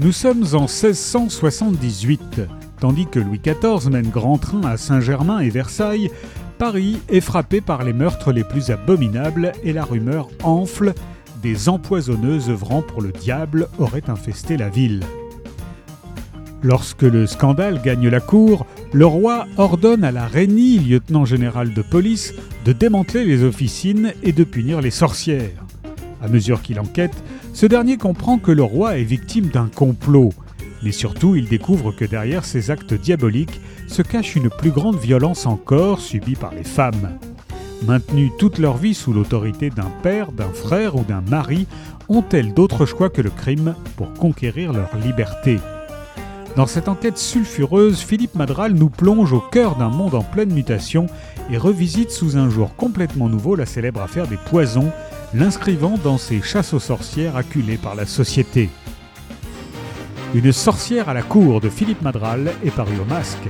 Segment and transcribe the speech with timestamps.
[0.00, 2.42] Nous sommes en 1678.
[2.78, 6.08] Tandis que Louis XIV mène grand train à Saint-Germain et Versailles,
[6.56, 10.94] Paris est frappé par les meurtres les plus abominables et la rumeur enfle
[11.42, 15.02] des empoisonneuses œuvrant pour le diable auraient infesté la ville.
[16.62, 21.82] Lorsque le scandale gagne la cour, le roi ordonne à la Reynie, lieutenant général de
[21.82, 25.67] police, de démanteler les officines et de punir les sorcières.
[26.22, 27.22] À mesure qu'il enquête,
[27.52, 30.32] ce dernier comprend que le roi est victime d'un complot,
[30.82, 35.46] mais surtout il découvre que derrière ces actes diaboliques se cache une plus grande violence
[35.46, 37.18] encore subie par les femmes.
[37.86, 41.66] Maintenues toute leur vie sous l'autorité d'un père, d'un frère ou d'un mari,
[42.08, 45.58] ont-elles d'autres choix que le crime pour conquérir leur liberté?
[46.56, 51.06] Dans cette enquête sulfureuse, Philippe Madral nous plonge au cœur d'un monde en pleine mutation
[51.50, 54.90] et revisite sous un jour complètement nouveau la célèbre affaire des poisons,
[55.34, 58.70] l'inscrivant dans ces chasses aux sorcières acculées par la société.
[60.34, 63.48] Une sorcière à la cour de Philippe Madral est parue au masque.